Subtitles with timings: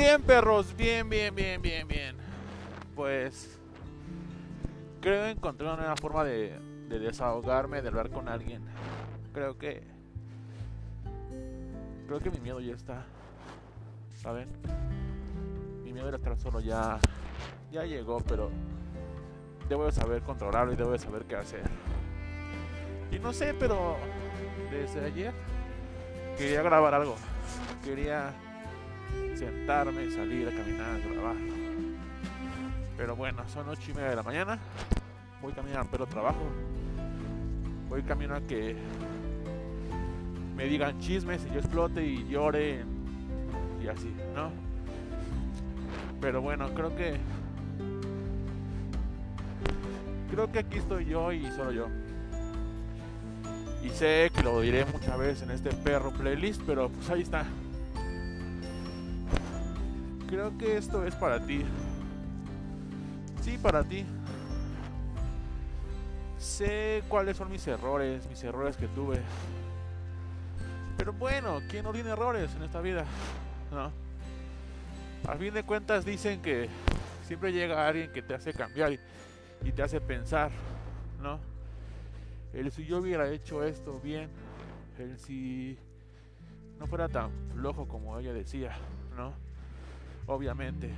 [0.00, 2.16] Bien, perros, bien, bien, bien, bien, bien.
[2.96, 3.60] Pues
[5.02, 6.58] creo encontrar una nueva forma de,
[6.88, 8.62] de desahogarme, de hablar con alguien.
[9.34, 9.82] Creo que
[12.06, 13.04] creo que mi miedo ya está.
[14.14, 14.48] ¿Saben?
[15.84, 16.98] Mi miedo de estar solo ya
[17.70, 18.48] ya llegó, pero
[19.68, 21.64] debo de saber controlarlo y debo de saber qué hacer.
[23.12, 23.98] Y no sé, pero
[24.70, 25.34] desde ayer
[26.38, 27.16] quería grabar algo.
[27.84, 28.32] Quería
[29.34, 31.36] sentarme, salir a caminar, grabar.
[32.96, 34.58] Pero bueno, son ocho y media de la mañana.
[35.40, 36.42] Voy camino pero trabajo.
[37.88, 38.76] Voy camino a que
[40.56, 42.84] me digan chismes y yo explote y llore
[43.82, 44.50] y así, ¿no?
[46.20, 47.16] Pero bueno, creo que
[50.30, 51.86] creo que aquí estoy yo y solo yo.
[53.82, 57.46] Y sé que lo diré muchas veces en este perro playlist, pero pues ahí está.
[60.30, 61.64] Creo que esto es para ti.
[63.42, 64.06] Sí, para ti.
[66.38, 69.20] Sé cuáles son mis errores, mis errores que tuve.
[70.96, 73.04] Pero bueno, ¿quién no tiene errores en esta vida?
[73.72, 73.90] ¿No?
[75.28, 76.68] A fin de cuentas dicen que
[77.24, 79.00] siempre llega alguien que te hace cambiar y,
[79.64, 80.52] y te hace pensar,
[81.20, 81.40] ¿no?
[82.52, 84.30] El si yo hubiera hecho esto bien,
[84.98, 85.76] el si
[86.78, 88.76] no fuera tan flojo como ella decía,
[89.16, 89.49] ¿no?
[90.26, 90.90] Obviamente.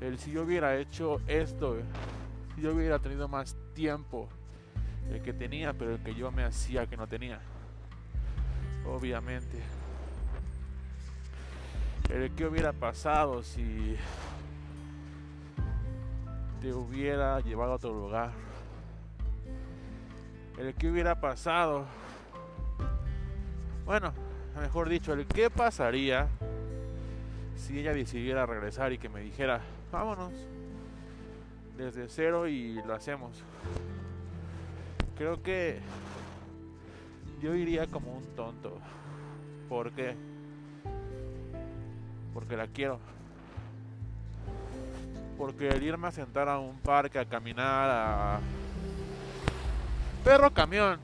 [0.00, 1.76] El si yo hubiera hecho esto,
[2.54, 4.28] si yo hubiera tenido más tiempo,
[5.10, 7.40] el que tenía, pero el que yo me hacía que no tenía.
[8.86, 9.60] Obviamente.
[12.08, 13.96] El que hubiera pasado si
[16.60, 18.32] te hubiera llevado a otro lugar
[20.60, 21.86] el que hubiera pasado.
[23.86, 24.12] Bueno,
[24.60, 26.28] mejor dicho, el qué pasaría
[27.60, 29.60] si ella decidiera regresar y que me dijera,
[29.92, 30.32] vámonos
[31.76, 33.42] desde cero y lo hacemos.
[35.16, 35.80] Creo que
[37.40, 38.78] yo iría como un tonto.
[39.68, 40.16] ¿Por qué?
[42.34, 42.98] Porque la quiero.
[45.38, 48.40] Porque el irme a sentar a un parque, a caminar, a
[50.24, 50.98] perro camión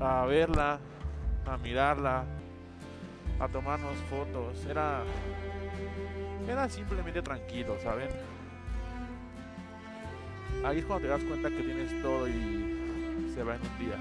[0.00, 0.78] a verla,
[1.46, 2.24] a mirarla,
[3.40, 4.64] a tomarnos fotos.
[4.66, 5.02] Era,
[6.48, 8.08] era simplemente tranquilo, ¿saben?
[10.64, 13.96] Ahí es cuando te das cuenta que tienes todo y se va en un día.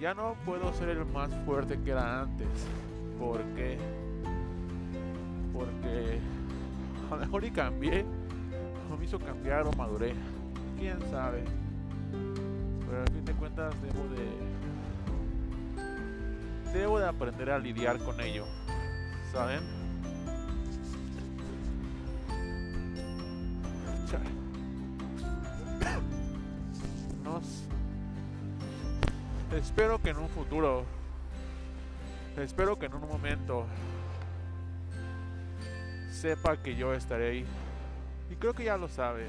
[0.00, 2.48] Ya no puedo ser el más fuerte que era antes.
[3.18, 3.78] ¿Por qué?
[5.52, 6.18] Porque
[7.08, 8.04] a lo mejor y cambié,
[8.90, 10.14] o me hizo cambiar o maduré
[10.78, 11.44] quién sabe.
[12.10, 14.51] Pero al fin de cuentas debo de.
[16.72, 18.46] Debo de aprender a lidiar con ello.
[19.30, 19.60] ¿Saben?
[27.24, 27.64] Nos...
[29.54, 30.84] Espero que en un futuro.
[32.36, 33.66] Espero que en un momento.
[36.10, 37.46] Sepa que yo estaré ahí.
[38.30, 39.28] Y creo que ya lo sabe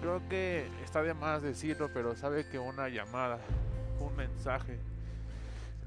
[0.00, 3.38] creo que está de más decirlo, pero sabe que una llamada,
[4.00, 4.78] un mensaje,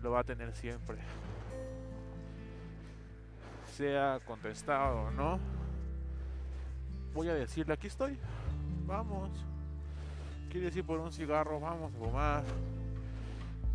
[0.01, 0.97] lo va a tener siempre.
[3.75, 5.39] Sea contestado o no,
[7.13, 8.17] voy a decirle, aquí estoy,
[8.85, 9.29] vamos.
[10.49, 12.43] Quiere decir por un cigarro, vamos a fumar.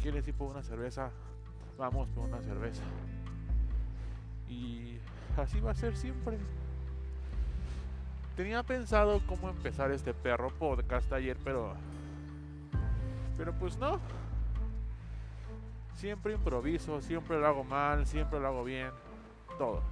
[0.03, 1.11] Quiere decir por una cerveza,
[1.79, 2.83] vamos por una cerveza.
[4.49, 4.99] Y
[5.37, 6.39] así va a ser siempre.
[8.37, 11.75] Tenía pensado cómo empezar este perro podcast ayer, pero.
[13.37, 14.01] Pero pues no.
[15.97, 18.91] Siempre improviso, siempre lo hago mal, siempre lo hago bien.
[19.59, 19.83] Todo.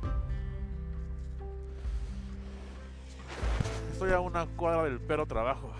[3.93, 5.71] Estoy a una cuadra del perro trabajo.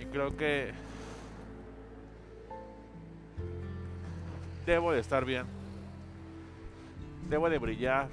[0.00, 0.72] Y creo que.
[4.66, 5.46] Debo de estar bien.
[7.28, 8.08] Debo de brillar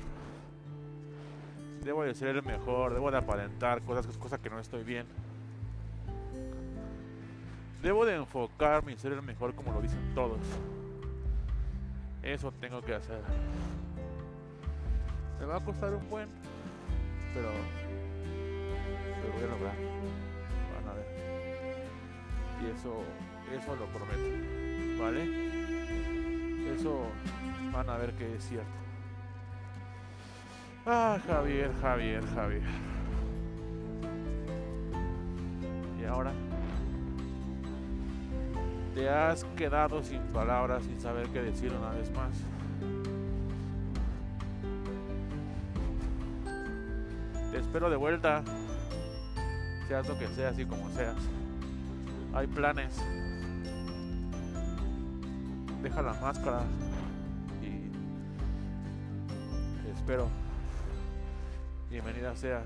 [1.83, 5.05] debo de ser el mejor, debo de aparentar cosas, cosas que no estoy bien.
[7.81, 10.39] Debo de enfocarme y ser el mejor como lo dicen todos.
[12.21, 13.21] Eso tengo que hacer.
[15.39, 16.27] Me va a costar un buen,
[17.33, 19.75] pero lo voy a lograr.
[20.75, 21.07] Van a ver.
[22.61, 23.01] Y eso,
[23.57, 25.01] eso lo prometo.
[25.01, 25.49] ¿Vale?
[26.75, 27.07] Eso
[27.71, 28.67] van a ver que es cierto.
[30.85, 32.61] Ah, Javier, Javier, Javier.
[36.01, 36.33] ¿Y ahora?
[38.99, 42.31] Te has quedado sin palabras, sin saber qué decir una vez más.
[47.49, 48.43] Te espero de vuelta,
[49.87, 51.15] seas lo que seas y como seas.
[52.33, 53.01] Hay planes.
[55.81, 56.63] Deja la máscara
[57.61, 57.89] y
[59.85, 60.27] te espero.
[61.89, 62.65] Bienvenida seas.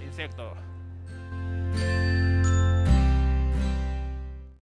[0.00, 0.52] Insecto.